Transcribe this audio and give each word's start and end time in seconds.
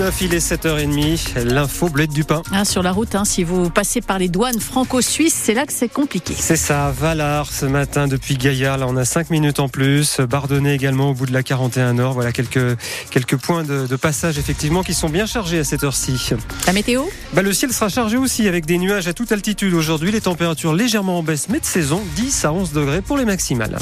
19, 0.00 0.20
il 0.22 0.34
est 0.34 0.52
7h30. 0.52 1.44
L'info 1.44 1.90
bled 1.90 2.10
du 2.10 2.24
pain. 2.24 2.42
Ah, 2.54 2.64
sur 2.64 2.82
la 2.82 2.90
route, 2.90 3.14
hein, 3.14 3.26
si 3.26 3.44
vous 3.44 3.68
passez 3.68 4.00
par 4.00 4.18
les 4.18 4.28
douanes 4.28 4.58
franco-suisses, 4.58 5.34
c'est 5.34 5.52
là 5.52 5.66
que 5.66 5.74
c'est 5.74 5.90
compliqué. 5.90 6.32
C'est 6.38 6.56
ça, 6.56 6.90
Valar 6.90 7.52
ce 7.52 7.66
matin 7.66 8.08
depuis 8.08 8.38
Gaillard. 8.38 8.78
Là, 8.78 8.86
on 8.88 8.96
a 8.96 9.04
5 9.04 9.28
minutes 9.28 9.60
en 9.60 9.68
plus. 9.68 10.20
Bardonnay 10.20 10.74
également 10.74 11.10
au 11.10 11.12
bout 11.12 11.26
de 11.26 11.34
la 11.34 11.42
41 11.42 11.92
Nord. 11.92 12.14
Voilà 12.14 12.32
quelques, 12.32 12.78
quelques 13.10 13.36
points 13.36 13.62
de, 13.62 13.86
de 13.86 13.96
passage 13.96 14.38
effectivement 14.38 14.82
qui 14.82 14.94
sont 14.94 15.10
bien 15.10 15.26
chargés 15.26 15.58
à 15.58 15.64
cette 15.64 15.84
heure-ci. 15.84 16.30
La 16.66 16.72
météo? 16.72 17.02
Bah, 17.34 17.42
Le 17.42 17.52
ciel 17.52 17.70
sera 17.70 17.90
chargé 17.90 18.16
aussi 18.16 18.48
avec 18.48 18.64
des 18.64 18.78
nuages 18.78 19.06
à 19.06 19.12
toute 19.12 19.32
altitude 19.32 19.74
aujourd'hui. 19.74 20.12
Les 20.12 20.22
températures 20.22 20.72
légèrement 20.72 21.18
en 21.18 21.22
baisse, 21.22 21.50
mais 21.50 21.60
de 21.60 21.66
saison, 21.66 22.00
10 22.16 22.46
à 22.46 22.54
11 22.54 22.72
degrés 22.72 23.02
pour 23.02 23.18
les 23.18 23.26
maximales. 23.26 23.76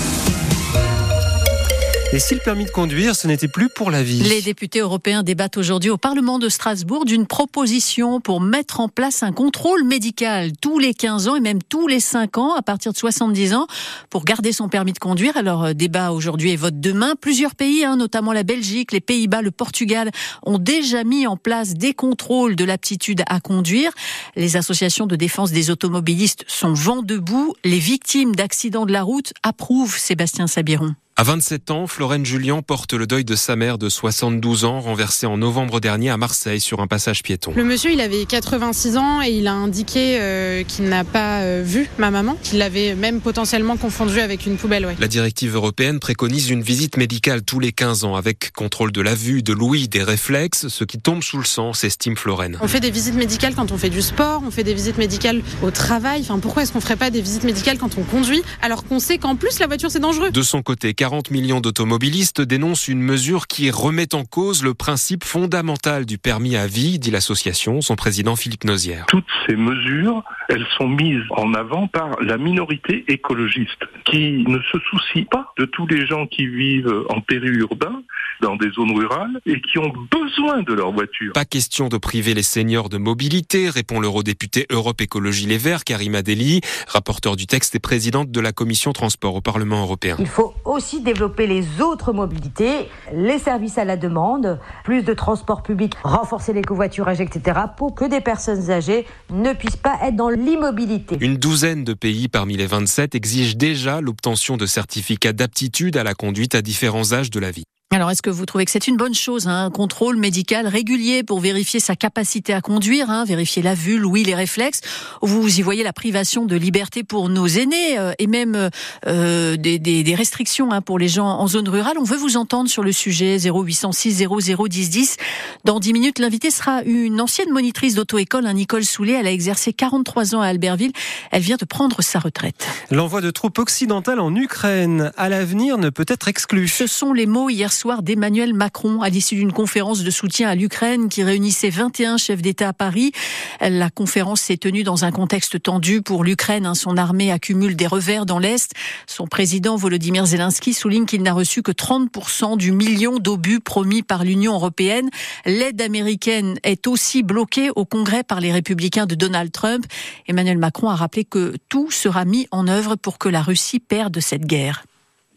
Et 2.11 2.21
si 2.21 2.33
le 2.33 2.41
permis 2.41 2.65
de 2.65 2.71
conduire, 2.71 3.15
ce 3.15 3.27
n'était 3.27 3.49
plus 3.49 3.69
pour 3.69 3.91
la 3.91 4.03
vie 4.03 4.21
Les 4.21 4.41
députés 4.41 4.79
européens 4.79 5.23
débattent 5.23 5.59
aujourd'hui 5.59 5.91
au 5.91 5.99
Parlement 5.99 6.39
de 6.39 6.49
Strasbourg 6.49 7.05
d'une 7.05 7.27
proposition 7.27 8.19
pour 8.19 8.41
mettre 8.41 8.81
en 8.81 8.89
place 8.89 9.23
un 9.23 9.31
contrôle 9.31 9.85
médical 9.85 10.53
tous 10.59 10.79
les 10.79 10.95
15 10.95 11.29
ans 11.29 11.37
et 11.37 11.41
même 11.41 11.63
tous 11.63 11.87
les 11.87 12.01
5 12.01 12.39
ans 12.39 12.55
à 12.55 12.63
partir 12.63 12.95
de 12.95 12.97
70 12.97 13.53
ans 13.53 13.67
pour 14.09 14.25
garder 14.25 14.53
son 14.53 14.71
permis 14.71 14.95
de 14.95 14.99
conduire. 14.99 15.37
Alors 15.37 15.65
euh, 15.65 15.73
débat 15.75 16.13
aujourd'hui 16.13 16.53
et 16.53 16.57
vote 16.57 16.81
demain. 16.81 17.13
Plusieurs 17.15 17.55
pays, 17.55 17.85
hein, 17.85 17.97
notamment 17.97 18.33
la 18.33 18.43
Belgique, 18.43 18.93
les 18.93 19.03
Pays-Bas, 19.03 19.43
le 19.43 19.51
Portugal, 19.51 20.11
ont 20.45 20.59
déjà 20.59 21.05
mis 21.05 21.27
en 21.27 21.37
place 21.37 21.75
des 21.75 21.93
contrôles 21.93 22.57
de 22.57 22.65
l'aptitude 22.65 23.23
à 23.27 23.39
conduire. 23.39 23.93
Les 24.35 24.57
associations 24.57 25.07
de 25.07 25.15
défense 25.15 25.53
des 25.53 25.69
automobilistes 25.71 26.47
sont 26.49 26.73
vent 26.73 27.03
debout. 27.03 27.55
Les 27.65 27.79
victimes 27.79 28.35
d'accidents 28.35 28.87
de 28.87 28.93
la 28.95 29.03
route 29.03 29.35
approuvent 29.43 29.99
Sébastien 29.99 30.47
Sabiron. 30.47 30.95
À 31.21 31.25
27 31.25 31.73
ans, 31.73 31.89
Florène 31.89 32.25
Julien 32.25 32.63
porte 32.63 32.93
le 32.93 33.09
deuil 33.09 33.25
de 33.25 33.35
sa 33.35 33.57
mère 33.57 33.77
de 33.77 33.89
72 33.89 34.65
ans, 34.65 34.79
renversée 34.79 35.27
en 35.27 35.37
novembre 35.37 35.81
dernier 35.81 36.11
à 36.11 36.17
Marseille 36.17 36.61
sur 36.61 36.79
un 36.79 36.87
passage 36.87 37.25
piéton. 37.25 37.53
Le 37.57 37.65
monsieur, 37.65 37.91
il 37.91 38.01
avait 38.01 38.25
86 38.25 38.97
ans 38.97 39.21
et 39.21 39.31
il 39.31 39.49
a 39.49 39.53
indiqué 39.53 40.21
euh, 40.21 40.63
qu'il 40.63 40.85
n'a 40.85 41.03
pas 41.03 41.41
euh, 41.41 41.61
vu 41.67 41.91
ma 41.99 42.13
maman, 42.13 42.39
qu'il 42.45 42.59
l'avait 42.59 42.95
même 42.95 43.21
potentiellement 43.21 43.77
confondue 43.77 44.21
avec 44.21 44.47
une 44.47 44.57
poubelle. 44.59 44.87
Ouais. 44.87 44.95
La 45.01 45.09
directive 45.09 45.57
européenne 45.57 45.99
préconise 45.99 46.51
une 46.51 46.63
visite 46.63 46.97
médicale 46.97 47.43
tous 47.43 47.59
les 47.59 47.73
15 47.73 48.05
ans 48.05 48.15
avec 48.15 48.53
contrôle 48.53 48.93
de 48.93 49.01
la 49.01 49.17
vue, 49.17 49.43
de 49.43 49.53
l'ouïe, 49.53 49.89
des 49.89 50.05
réflexes, 50.05 50.69
ce 50.69 50.85
qui 50.85 51.01
tombe 51.01 51.25
sous 51.25 51.39
le 51.39 51.45
sang, 51.45 51.73
s'estime 51.73 52.17
Florène. 52.17 52.59
On 52.61 52.69
fait 52.69 52.79
des 52.79 52.93
visites 52.93 53.17
médicales 53.17 53.57
quand 53.57 53.73
on 53.73 53.77
fait 53.77 53.91
du 53.91 54.03
sport, 54.03 54.45
on 54.47 54.53
fait 54.53 54.63
des 54.63 54.73
visites 54.73 54.99
médicales 54.99 55.43
au 55.65 55.73
travail. 55.73 56.21
Enfin, 56.21 56.39
pourquoi 56.39 56.63
est-ce 56.63 56.73
qu'on 56.73 56.81
ferait 56.81 56.95
pas 56.95 57.11
des 57.11 57.23
visites 57.23 57.43
médicales 57.43 57.79
quand 57.79 57.99
on 57.99 58.05
conduit 58.05 58.45
alors 58.63 58.85
qu'on 58.85 59.01
sait 59.01 59.19
qu'en 59.19 59.35
plus 59.35 59.59
la 59.59 59.67
voiture 59.67 59.91
c'est 59.91 59.99
dangereux? 59.99 60.31
De 60.31 60.43
son 60.43 60.63
côté, 60.63 60.95
40 61.09 61.31
millions 61.31 61.63
d'automobilistes 61.63 62.43
dénoncent 62.43 62.87
une 62.87 63.01
mesure 63.01 63.47
qui 63.47 63.71
remet 63.71 64.15
en 64.15 64.27
cause 64.27 64.63
le 64.63 64.75
principe 64.75 65.25
fondamental 65.25 66.05
du 66.05 66.19
permis 66.19 66.55
à 66.55 66.67
vie, 66.67 66.99
dit 66.99 67.11
l'association, 67.11 67.81
son 67.81 67.97
président 67.97 68.37
Philippe 68.37 68.65
Nozière. 68.65 69.07
Toutes 69.07 69.25
ces 69.47 69.57
mesures, 69.57 70.23
elles 70.51 70.67
sont 70.77 70.87
mises 70.87 71.25
en 71.31 71.55
avant 71.55 71.89
par 71.89 72.21
la 72.21 72.37
minorité 72.37 73.07
écologiste 73.09 73.87
qui 74.05 74.45
ne 74.47 74.59
se 74.71 74.79
soucie 74.91 75.25
pas 75.25 75.51
de 75.57 75.65
tous 75.65 75.87
les 75.87 76.07
gens 76.07 76.27
qui 76.27 76.47
vivent 76.47 77.05
en 77.09 77.23
périurbain, 77.23 78.03
dans 78.41 78.57
des 78.57 78.71
zones 78.71 78.97
rurales 78.97 79.41
et 79.47 79.61
qui 79.61 79.79
ont 79.79 79.93
besoin 80.11 80.63
de 80.63 80.73
leur 80.73 80.93
voiture. 80.93 81.33
Pas 81.33 81.45
question 81.45 81.89
de 81.89 81.97
priver 81.97 82.35
les 82.35 82.43
seniors 82.43 82.89
de 82.89 82.99
mobilité, 82.99 83.71
répond 83.71 84.01
l'eurodéputé 84.01 84.67
Europe 84.71 85.01
Écologie 85.01 85.47
Les 85.47 85.59
Verts, 85.59 85.85
Karima 85.85 86.23
Deli, 86.23 86.61
rapporteur 86.87 87.37
du 87.37 87.47
texte 87.47 87.75
et 87.75 87.79
présidente 87.79 88.31
de 88.31 88.41
la 88.41 88.53
commission 88.53 88.93
transport 88.93 89.35
au 89.35 89.41
Parlement 89.41 89.83
européen. 89.83 90.17
Il 90.19 90.27
faut 90.27 90.55
aussi 90.65 91.01
développer 91.01 91.47
les 91.47 91.81
autres 91.81 92.13
mobilités, 92.13 92.89
les 93.13 93.39
services 93.39 93.79
à 93.79 93.85
la 93.85 93.97
demande, 93.97 94.61
plus 94.85 95.03
de 95.03 95.15
transport 95.15 95.63
public, 95.63 95.95
renforcer 96.03 96.53
les 96.53 96.63
covoiturages, 96.63 97.21
etc., 97.21 97.61
pour 97.77 97.95
que 97.95 98.05
des 98.05 98.21
personnes 98.21 98.71
âgées 98.71 99.07
ne 99.31 99.53
puissent 99.53 99.77
pas 99.77 99.99
être 100.03 100.17
dans 100.17 100.31
l'immobilité. 100.31 101.17
Une 101.21 101.37
douzaine 101.37 101.85
de 101.85 101.95
pays 101.95 102.29
parmi 102.29 102.57
les 102.57 102.67
27 102.67 103.15
exigent 103.15 103.57
déjà 103.57 104.01
l'obtention 104.01 104.57
de 104.57 104.67
certificats 104.67 105.33
d'aptitude 105.33 105.97
à 105.97 106.05
la 106.05 106.15
conduite 106.15 106.55
à 106.55 106.63
différents 106.63 107.13
âges 107.13 107.31
de 107.31 107.41
la 107.41 107.51
vie. 107.51 107.65
Alors, 107.99 108.13
est-ce 108.13 108.23
que 108.23 108.31
vous 108.31 108.47
trouvez 108.47 108.65
que 108.65 108.71
c'est 108.71 108.87
une 108.87 108.97
bonne 108.97 109.13
chose, 109.13 109.49
hein, 109.49 109.65
un 109.65 109.71
contrôle 109.73 110.19
médical 110.19 110.69
régulier 110.69 111.25
pour 111.25 111.41
vérifier 111.41 111.81
sa 111.81 111.97
capacité 111.97 112.55
à 112.55 112.61
conduire, 112.61 113.11
hein, 113.11 113.25
vérifier 113.25 113.61
la 113.61 113.75
vue, 113.75 113.99
l'ouïe, 113.99 114.23
les 114.23 114.37
réflexes? 114.37 114.83
Vous 115.21 115.59
y 115.59 115.63
voyez 115.63 115.83
la 115.83 115.93
privation 115.93 116.47
de 116.47 116.55
liberté 116.55 117.03
pour 117.03 117.29
nos 117.29 117.49
aînés 117.49 117.99
euh, 117.99 118.13
et 118.21 118.29
même 118.29 118.71
euh, 119.09 119.57
des, 119.57 119.81
des, 119.81 120.05
des, 120.05 120.15
restrictions 120.15 120.71
hein, 120.71 120.81
pour 120.81 121.01
les 121.01 121.09
gens 121.09 121.27
en 121.27 121.49
zone 121.49 121.69
rurale. 121.69 121.99
On 121.99 122.05
veut 122.05 122.17
vous 122.17 122.37
entendre 122.37 122.71
sur 122.71 122.85
le 122.85 122.93
sujet 122.93 123.37
0806 123.37 124.29
00 124.29 124.69
10 124.69 124.91
10. 124.91 125.17
Dans 125.65 125.81
10 125.81 125.93
minutes, 125.93 126.21
l'invité 126.21 126.53
sera 126.53 126.85
une 126.85 127.21
ancienne 127.21 127.51
monitrice 127.51 127.97
d'auto-école, 127.97 128.47
Nicole 128.53 128.85
Soulet. 128.85 129.15
Elle 129.15 129.27
a 129.27 129.33
exercé 129.33 129.73
43 129.73 130.37
ans 130.37 130.41
à 130.41 130.47
Albertville. 130.47 130.93
Elle 131.33 131.43
vient 131.43 131.57
de 131.57 131.65
prendre 131.65 132.01
sa 132.01 132.21
retraite. 132.21 132.69
L'envoi 132.93 133.23
de 133.23 133.33
troupes 133.33 133.59
occidentales 133.59 134.21
en 134.21 134.33
Ukraine 134.37 135.11
à 135.17 135.29
l'avenir 135.29 135.79
ne 135.79 135.91
peut 135.91 136.07
être 136.07 136.29
exclu. 136.29 136.69
Ce 136.69 136.87
sont 136.87 137.13
les 137.13 137.27
mots 137.27 137.51
hier 137.51 137.73
soir 137.73 137.88
d'Emmanuel 137.97 138.53
Macron 138.53 139.01
à 139.01 139.09
l'issue 139.09 139.37
d'une 139.37 139.53
conférence 139.53 140.03
de 140.03 140.11
soutien 140.11 140.49
à 140.49 140.55
l'Ukraine 140.55 141.09
qui 141.09 141.23
réunissait 141.23 141.71
21 141.71 142.19
chefs 142.19 142.43
d'État 142.43 142.69
à 142.69 142.73
Paris. 142.73 143.13
La 143.61 143.89
conférence 143.89 144.43
s'est 144.43 144.59
tenue 144.59 144.85
dans 144.85 145.05
un 145.05 145.11
contexte 145.11 145.63
tendu 145.63 146.03
pour 146.03 146.23
l'Ukraine. 146.23 146.67
Hein. 146.67 146.75
Son 146.75 146.97
armée 146.97 147.33
accumule 147.33 147.77
des 147.77 147.87
revers 147.87 148.27
dans 148.27 148.39
l'Est. 148.39 148.73
Son 149.07 149.27
président 149.27 149.77
Volodymyr 149.77 150.27
Zelensky 150.27 150.75
souligne 150.75 151.07
qu'il 151.07 151.23
n'a 151.23 151.33
reçu 151.33 151.63
que 151.63 151.73
30% 151.73 152.59
du 152.59 152.73
million 152.73 153.19
d'obus 153.19 153.61
promis 153.61 154.03
par 154.03 154.23
l'Union 154.23 154.53
européenne. 154.55 155.09
L'aide 155.47 155.81
américaine 155.81 156.59
est 156.65 156.87
aussi 156.87 157.23
bloquée 157.23 157.71
au 157.75 157.87
Congrès 157.87 158.23
par 158.23 158.41
les 158.41 158.53
républicains 158.53 159.07
de 159.07 159.15
Donald 159.15 159.51
Trump. 159.51 159.87
Emmanuel 160.27 160.59
Macron 160.59 160.91
a 160.91 160.95
rappelé 160.95 161.25
que 161.25 161.55
tout 161.71 161.91
sera 161.91 162.27
mis 162.27 162.47
en 162.51 162.69
œuvre 162.69 162.97
pour 162.97 163.19
que 163.19 163.31
la 163.31 163.41
Russie 163.41 163.81
perde 163.81 164.21
cette 164.21 164.45
guerre. 164.45 164.85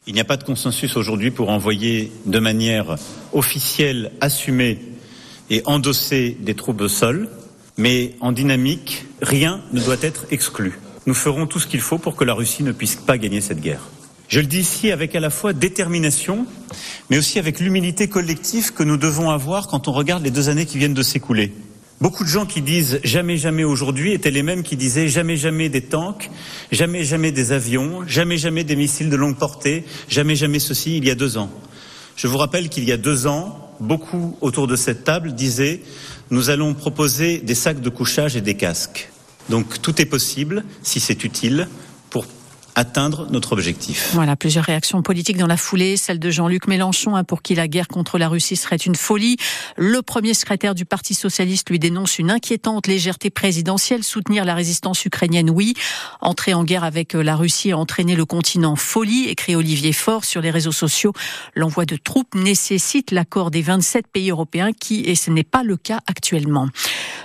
Il 0.07 0.15
n'y 0.15 0.19
a 0.19 0.25
pas 0.25 0.37
de 0.37 0.43
consensus 0.43 0.97
aujourd'hui 0.97 1.29
pour 1.29 1.49
envoyer 1.49 2.11
de 2.25 2.39
manière 2.39 2.95
officielle, 3.33 4.11
assumée 4.19 4.79
et 5.51 5.61
endossée 5.65 6.35
des 6.39 6.55
troupes 6.55 6.81
au 6.81 6.87
sol, 6.87 7.29
mais 7.77 8.15
en 8.19 8.31
dynamique, 8.31 9.05
rien 9.21 9.61
ne 9.73 9.79
doit 9.79 10.01
être 10.01 10.25
exclu. 10.31 10.79
Nous 11.05 11.13
ferons 11.13 11.45
tout 11.45 11.59
ce 11.59 11.67
qu'il 11.67 11.81
faut 11.81 11.99
pour 11.99 12.15
que 12.15 12.23
la 12.23 12.33
Russie 12.33 12.63
ne 12.63 12.71
puisse 12.71 12.95
pas 12.95 13.19
gagner 13.19 13.41
cette 13.41 13.61
guerre. 13.61 13.89
Je 14.27 14.39
le 14.39 14.47
dis 14.47 14.61
ici 14.61 14.91
avec 14.91 15.15
à 15.15 15.19
la 15.19 15.29
fois 15.29 15.53
détermination, 15.53 16.47
mais 17.11 17.19
aussi 17.19 17.37
avec 17.37 17.59
l'humilité 17.59 18.07
collective 18.07 18.73
que 18.73 18.81
nous 18.81 18.97
devons 18.97 19.29
avoir 19.29 19.67
quand 19.67 19.87
on 19.87 19.91
regarde 19.91 20.23
les 20.23 20.31
deux 20.31 20.49
années 20.49 20.65
qui 20.65 20.79
viennent 20.79 20.95
de 20.95 21.03
s'écouler. 21.03 21.53
Beaucoup 22.01 22.23
de 22.23 22.29
gens 22.29 22.47
qui 22.47 22.63
disent 22.63 22.99
jamais 23.03 23.37
jamais 23.37 23.63
aujourd'hui 23.63 24.11
étaient 24.11 24.31
les 24.31 24.41
mêmes 24.41 24.63
qui 24.63 24.75
disaient 24.75 25.07
jamais 25.07 25.37
jamais 25.37 25.69
des 25.69 25.83
tanks, 25.83 26.31
jamais 26.71 27.03
jamais 27.03 27.31
des 27.31 27.51
avions, 27.51 28.07
jamais 28.07 28.39
jamais 28.39 28.63
des 28.63 28.75
missiles 28.75 29.11
de 29.11 29.15
longue 29.15 29.37
portée, 29.37 29.85
jamais 30.09 30.35
jamais 30.35 30.57
ceci 30.57 30.97
il 30.97 31.05
y 31.05 31.11
a 31.11 31.15
deux 31.15 31.37
ans. 31.37 31.51
Je 32.15 32.25
vous 32.25 32.39
rappelle 32.39 32.69
qu'il 32.69 32.85
y 32.85 32.91
a 32.91 32.97
deux 32.97 33.27
ans, 33.27 33.71
beaucoup 33.79 34.35
autour 34.41 34.65
de 34.65 34.75
cette 34.75 35.03
table 35.03 35.35
disaient 35.35 35.81
nous 36.31 36.49
allons 36.49 36.73
proposer 36.73 37.37
des 37.37 37.53
sacs 37.53 37.81
de 37.81 37.89
couchage 37.89 38.35
et 38.35 38.41
des 38.41 38.55
casques. 38.55 39.11
Donc 39.49 39.79
tout 39.83 40.01
est 40.01 40.05
possible 40.05 40.63
si 40.81 40.99
c'est 40.99 41.23
utile 41.23 41.67
atteindre 42.75 43.27
notre 43.29 43.53
objectif. 43.53 44.11
Voilà, 44.13 44.35
plusieurs 44.35 44.65
réactions 44.65 45.01
politiques 45.01 45.37
dans 45.37 45.47
la 45.47 45.57
foulée. 45.57 45.97
Celle 45.97 46.19
de 46.19 46.29
Jean-Luc 46.29 46.67
Mélenchon, 46.67 47.15
hein, 47.15 47.23
pour 47.23 47.41
qui 47.41 47.55
la 47.55 47.67
guerre 47.67 47.87
contre 47.87 48.17
la 48.17 48.27
Russie 48.27 48.55
serait 48.55 48.77
une 48.77 48.95
folie. 48.95 49.37
Le 49.77 50.01
premier 50.01 50.33
secrétaire 50.33 50.75
du 50.75 50.85
Parti 50.85 51.13
socialiste 51.13 51.69
lui 51.69 51.79
dénonce 51.79 52.19
une 52.19 52.31
inquiétante 52.31 52.87
légèreté 52.87 53.29
présidentielle. 53.29 54.03
Soutenir 54.03 54.45
la 54.45 54.55
résistance 54.55 55.05
ukrainienne, 55.05 55.49
oui. 55.49 55.73
Entrer 56.21 56.53
en 56.53 56.63
guerre 56.63 56.83
avec 56.83 57.15
euh, 57.15 57.21
la 57.21 57.35
Russie 57.35 57.69
et 57.69 57.73
entraîner 57.73 58.15
le 58.15 58.25
continent 58.25 58.75
folie, 58.75 59.27
écrit 59.27 59.55
Olivier 59.55 59.93
Faure 59.93 60.25
sur 60.25 60.41
les 60.41 60.51
réseaux 60.51 60.71
sociaux. 60.71 61.13
L'envoi 61.55 61.85
de 61.85 61.97
troupes 61.97 62.35
nécessite 62.35 63.11
l'accord 63.11 63.51
des 63.51 63.61
27 63.61 64.07
pays 64.07 64.31
européens 64.31 64.71
qui, 64.73 65.01
et 65.01 65.15
ce 65.15 65.31
n'est 65.31 65.43
pas 65.43 65.63
le 65.63 65.77
cas 65.77 65.99
actuellement. 66.07 66.67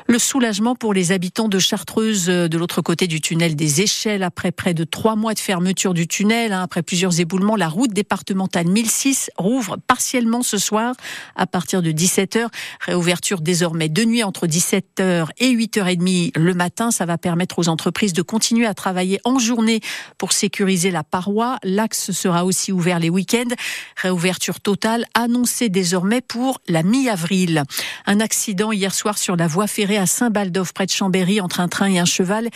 Le 0.07 0.19
soulagement 0.19 0.75
pour 0.75 0.95
les 0.95 1.13
habitants 1.13 1.49
de 1.49 1.59
Chartreuse 1.59 2.29
euh, 2.29 2.49
de 2.49 2.59
l'autre 2.59 2.83
côté 2.83 3.07
du 3.07 3.21
tunnel 3.21 3.57
des 3.57 3.81
échelles 3.81 4.23
après 4.23 4.53
près 4.53 4.75
de 4.75 4.85
trois 4.85 5.17
mois 5.17 5.35
de 5.35 5.39
fermeture 5.39 5.95
du 5.95 6.07
tunnel, 6.07 6.53
hein, 6.53 6.63
après 6.63 6.83
plusieurs 6.83 7.19
éboulements, 7.19 7.57
la 7.57 7.69
route 7.69 7.93
départementale 7.93 8.67
1006 8.67 9.31
rouvre 9.37 9.77
partiellement 9.87 10.43
ce 10.43 10.59
soir 10.59 10.95
à 11.35 11.47
partir 11.47 11.83
de 11.83 11.91
17h. 11.91 12.49
Réouverture 12.81 13.41
désormais 13.41 13.89
de 13.89 14.05
nuit 14.05 14.23
entre 14.23 14.47
17h 14.47 15.29
et 15.39 15.53
8h30 15.53 16.39
le 16.39 16.55
matin. 16.55 16.91
Ça 16.91 17.07
va 17.07 17.19
permettre 17.19 17.59
aux 17.59 17.69
entreprises 17.69 18.13
de 18.13 18.23
continuer 18.23 18.67
à 18.67 18.75
travailler 18.75 19.21
en 19.25 19.39
journée 19.39 19.81
pour 20.19 20.33
sécuriser 20.33 20.91
la 20.91 21.05
paroi. 21.05 21.57
L'axe 21.63 22.13
sera 22.13 22.45
aussi 22.45 22.73
ouvert 22.73 22.99
les 22.99 23.11
week-ends. 23.11 23.55
Réouverture 23.97 24.61
totale 24.61 25.07
annoncée 25.15 25.69
désormais 25.69 26.21
pour 26.21 26.61
la 26.69 26.83
mi-avril. 26.83 27.65
Un 28.07 28.21
accident 28.21 28.73
hier 28.73 28.95
soir 28.95 29.19
sur 29.19 29.37
la 29.37 29.47
voie 29.47 29.67
ferrée 29.67 29.86
à 29.94 30.06
Saint-Baldov, 30.06 30.73
près 30.73 30.87
de 30.87 30.91
Chambéry, 30.91 31.41
entre 31.41 31.61
un 31.61 31.69
train 31.69 31.88
et 31.88 32.00
un 32.00 32.05
cheval. 32.05 32.49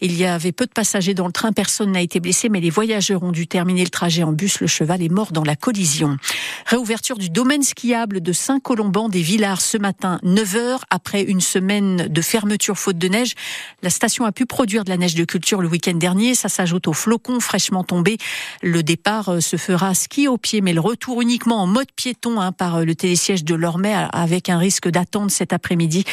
Il 0.00 0.16
y 0.16 0.24
avait 0.24 0.52
peu 0.52 0.64
de 0.64 0.72
passagers 0.72 1.12
dans 1.12 1.26
le 1.26 1.32
train, 1.32 1.52
personne 1.52 1.92
n'a 1.92 2.00
été 2.00 2.20
blessé, 2.20 2.48
mais 2.48 2.60
les 2.60 2.70
voyageurs 2.70 3.22
ont 3.22 3.32
dû 3.32 3.46
terminer 3.46 3.84
le 3.84 3.90
trajet 3.90 4.22
en 4.22 4.32
bus. 4.32 4.60
Le 4.60 4.66
cheval 4.66 5.02
est 5.02 5.10
mort 5.10 5.32
dans 5.32 5.44
la 5.44 5.56
collision. 5.56 6.16
Réouverture 6.64 7.18
du 7.18 7.28
domaine 7.28 7.62
skiable 7.62 8.22
de 8.22 8.32
Saint-Colomban 8.32 9.10
des 9.10 9.20
Villars 9.20 9.60
ce 9.60 9.76
matin, 9.76 10.18
9 10.22 10.56
heures, 10.56 10.84
après 10.88 11.22
une 11.22 11.42
semaine 11.42 12.08
de 12.08 12.22
fermeture 12.22 12.78
faute 12.78 12.98
de 12.98 13.08
neige. 13.08 13.34
La 13.82 13.90
station 13.90 14.24
a 14.24 14.32
pu 14.32 14.46
produire 14.46 14.84
de 14.84 14.90
la 14.90 14.96
neige 14.96 15.14
de 15.14 15.24
culture 15.24 15.60
le 15.60 15.68
week-end 15.68 15.94
dernier. 15.94 16.34
Ça 16.34 16.48
s'ajoute 16.48 16.88
aux 16.88 16.92
flocons 16.92 17.40
fraîchement 17.40 17.84
tombés. 17.84 18.16
Le 18.62 18.82
départ 18.82 19.28
euh, 19.28 19.40
se 19.40 19.56
fera 19.56 19.94
ski 19.94 20.28
au 20.28 20.38
pied, 20.38 20.60
mais 20.60 20.72
le 20.72 20.80
retour 20.80 21.20
uniquement 21.20 21.62
en 21.62 21.66
mode 21.66 21.90
piéton 21.94 22.40
hein, 22.40 22.52
par 22.52 22.76
euh, 22.76 22.84
le 22.84 22.94
télésiège 22.94 23.44
de 23.44 23.54
Lormay 23.54 23.94
avec 24.12 24.48
un 24.48 24.58
risque 24.58 24.88
d'attente 24.88 25.30
cet 25.30 25.52
après-midi. 25.52 26.04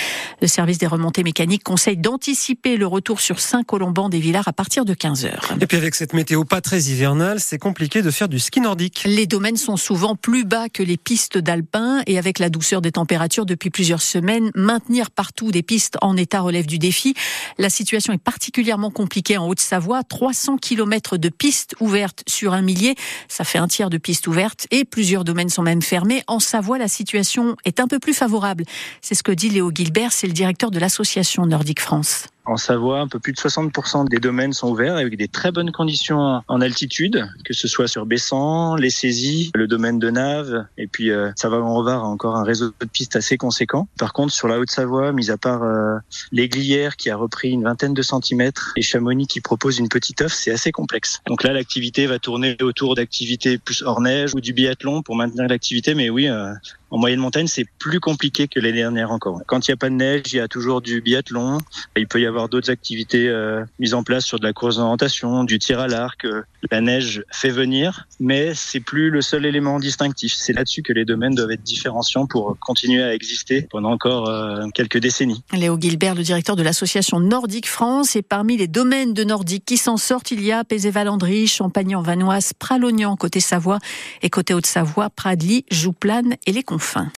Le 0.42 0.48
service 0.48 0.65
des 0.74 0.88
remontées 0.88 1.24
mécaniques 1.24 1.64
conseille 1.64 1.98
d'anticiper 1.98 2.76
le 2.76 2.88
retour 2.88 3.22
sur 3.22 3.40
Saint-Colomban 3.40 4.10
des 4.10 4.20
Villars 4.20 4.48
à 4.48 4.54
partir 4.54 4.84
de 4.84 4.94
15 4.94 5.26
heures. 5.26 5.56
Et 5.62 5.68
puis 5.68 5.78
avec 5.78 5.94
cette 5.96 6.14
météo 6.14 6.44
pas 6.44 6.62
très 6.62 6.84
hivernale, 6.84 7.40
c'est 7.40 7.60
compliqué 7.60 8.02
de 8.02 8.10
faire 8.10 8.28
du 8.28 8.40
ski 8.40 8.62
nordique. 8.62 9.04
Les 9.06 9.28
domaines 9.28 9.58
sont 9.58 9.78
souvent 9.78 10.16
plus 10.16 10.44
bas 10.44 10.68
que 10.70 10.82
les 10.82 10.98
pistes 10.98 11.38
d'alpin 11.38 12.02
et 12.08 12.18
avec 12.18 12.40
la 12.40 12.50
douceur 12.50 12.82
des 12.82 12.92
températures 12.92 13.46
depuis 13.46 13.70
plusieurs 13.70 14.02
semaines, 14.02 14.52
maintenir 14.56 15.12
partout 15.12 15.52
des 15.52 15.62
pistes 15.62 15.98
en 16.02 16.18
état 16.18 16.42
relève 16.42 16.66
du 16.66 16.80
défi. 16.80 17.14
La 17.58 17.70
situation 17.70 18.14
est 18.14 18.18
particulièrement 18.18 18.92
compliquée 18.92 19.38
en 19.38 19.48
Haute-Savoie. 19.48 20.04
300 20.04 20.58
km 20.58 21.18
de 21.18 21.30
pistes 21.30 21.76
ouvertes 21.80 22.24
sur 22.28 22.54
un 22.54 22.62
millier. 22.62 22.96
Ça 23.28 23.44
fait 23.44 23.60
un 23.60 23.68
tiers 23.68 23.90
de 23.90 23.98
pistes 23.98 24.28
ouvertes 24.28 24.68
et 24.72 24.86
plusieurs 24.86 25.24
domaines 25.24 25.50
sont 25.50 25.62
même 25.62 25.82
fermés. 25.82 26.24
En 26.28 26.40
Savoie, 26.40 26.78
la 26.78 26.88
situation 26.88 27.56
est 27.66 27.80
un 27.80 27.88
peu 27.88 28.00
plus 28.00 28.14
favorable. 28.14 28.64
C'est 29.02 29.16
ce 29.16 29.24
que 29.24 29.32
dit 29.32 29.50
Léo 29.50 29.72
Gilbert, 29.74 30.12
c'est 30.12 30.28
le 30.28 30.34
directeur 30.34 30.55
de 30.72 30.80
l'association 30.80 31.46
Nordique 31.46 31.82
France. 31.82 32.28
En 32.46 32.58
Savoie, 32.58 33.00
un 33.00 33.08
peu 33.08 33.20
plus 33.20 33.34
de 33.34 33.38
60% 33.38 34.08
des 34.08 34.20
domaines 34.20 34.54
sont 34.54 34.70
ouverts 34.70 34.96
avec 34.96 35.18
des 35.18 35.28
très 35.28 35.52
bonnes 35.52 35.72
conditions 35.72 36.42
en 36.48 36.62
altitude, 36.62 37.28
que 37.44 37.54
ce 37.54 37.68
soit 37.68 37.88
sur 37.88 38.06
Bessan, 38.06 38.76
les 38.76 38.90
saisies, 38.90 39.52
le 39.56 39.68
domaine 39.68 40.00
de 40.00 40.10
Nave, 40.10 40.66
et 40.78 40.88
puis 40.88 41.12
euh, 41.12 41.32
Savoie-en-Revard 41.36 42.04
a 42.04 42.08
encore 42.08 42.36
un 42.36 42.44
réseau 42.44 42.72
de 42.80 42.86
pistes 42.86 43.16
assez 43.16 43.38
conséquent. 43.38 43.88
Par 43.98 44.14
contre, 44.14 44.34
sur 44.34 44.48
la 44.48 44.60
Haute-Savoie, 44.60 45.12
mis 45.12 45.32
à 45.32 45.38
part 45.38 45.64
euh, 45.64 45.98
l'Aiglière 46.32 46.98
qui 46.98 47.10
a 47.10 47.16
repris 47.16 47.52
une 47.52 47.64
vingtaine 47.64 47.94
de 47.94 48.02
centimètres 48.02 48.74
et 48.76 48.82
Chamonix 48.82 49.28
qui 49.28 49.42
propose 49.42 49.80
une 49.80 49.90
petite 49.90 50.22
offre, 50.22 50.36
c'est 50.36 50.52
assez 50.52 50.72
complexe. 50.72 51.22
Donc 51.28 51.44
là, 51.44 51.54
l'activité 51.54 52.06
va 52.06 52.20
tourner 52.20 52.58
autour 52.62 52.96
d'activités 52.96 53.58
plus 53.58 53.82
hors 53.84 54.02
neige 54.02 54.32
ou 54.36 54.42
du 54.42 54.54
biathlon 54.54 55.02
pour 55.02 55.16
maintenir 55.16 55.48
l'activité, 55.48 55.96
mais 55.96 56.10
oui, 56.10 56.28
euh, 56.28 56.54
en 56.92 56.98
moyenne 56.98 57.20
montagne, 57.20 57.48
c'est 57.48 57.66
plus 57.80 58.00
compliqué 58.00 58.48
que 58.48 58.60
les 58.60 58.72
dernières 58.72 59.12
encore. 59.12 59.42
Quand 59.48 59.68
il 59.68 59.72
n'y 59.72 59.74
a 59.74 59.78
pas 59.78 59.90
de 59.90 59.96
neige, 59.96 60.34
il 60.34 60.38
y 60.38 60.40
a 60.40 60.48
toujours 60.48 60.82
du 60.82 61.02
biathlon. 61.02 61.58
Il 61.98 62.08
peut 62.08 62.22
y 62.22 62.26
avoir 62.26 62.35
d'autres 62.50 62.70
activités 62.70 63.28
euh, 63.28 63.64
mises 63.80 63.94
en 63.94 64.04
place 64.04 64.26
sur 64.26 64.40
de 64.40 64.46
la 64.46 64.54
course 64.54 64.78
d'orientation, 64.78 65.44
du 65.44 65.60
tir 65.60 65.80
à 65.80 65.88
l'arc. 65.88 66.26
Euh, 66.26 66.42
la 66.72 66.82
neige 66.82 67.24
fait 67.32 67.50
venir, 67.50 68.08
mais 68.20 68.54
c'est 68.54 68.80
plus 68.80 69.10
le 69.10 69.22
seul 69.22 69.46
élément 69.46 69.80
distinctif. 69.80 70.34
C'est 70.36 70.54
là-dessus 70.54 70.82
que 70.84 70.94
les 70.94 71.06
domaines 71.06 71.36
doivent 71.36 71.52
être 71.52 71.64
différenciants 71.64 72.26
pour 72.26 72.58
continuer 72.60 73.04
à 73.04 73.14
exister 73.14 73.68
pendant 73.70 73.92
encore 73.92 74.30
euh, 74.30 74.68
quelques 74.74 74.98
décennies. 74.98 75.44
Léo 75.54 75.78
Gilbert, 75.80 76.16
le 76.16 76.24
directeur 76.24 76.56
de 76.56 76.64
l'association 76.64 77.20
Nordique 77.20 77.68
France, 77.68 78.16
et 78.16 78.22
parmi 78.22 78.58
les 78.58 78.68
domaines 78.68 79.14
de 79.14 79.24
Nordique 79.24 79.66
qui 79.66 79.78
s'en 79.78 79.98
sortent, 79.98 80.32
il 80.32 80.44
y 80.44 80.52
a 80.52 80.64
Pézé-Valandry, 80.64 81.48
Champagny-en-Vanoise, 81.48 82.54
Pralognan 82.54 83.16
côté 83.16 83.40
Savoie 83.40 83.80
et 84.22 84.30
côté 84.30 84.54
Haute-Savoie, 84.54 85.10
Pradly, 85.10 85.66
Jouplane 85.72 86.36
et 86.46 86.52
les 86.52 86.64
Confins. 86.64 87.12